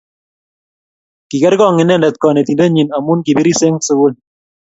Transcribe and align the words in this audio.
Kigerngong 1.29 1.81
inendet 1.83 2.15
konetindenyii 2.23 2.91
amu 2.95 3.11
kibiris 3.25 3.61
eng 3.67 3.77
sukul 3.87 4.13